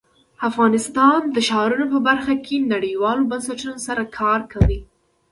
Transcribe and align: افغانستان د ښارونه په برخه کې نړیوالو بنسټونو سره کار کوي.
افغانستان 0.49 1.21
د 1.35 1.37
ښارونه 1.49 1.85
په 1.93 1.99
برخه 2.07 2.33
کې 2.45 2.67
نړیوالو 2.73 3.27
بنسټونو 3.31 3.75
سره 3.87 4.03
کار 4.19 4.39
کوي. 4.53 4.79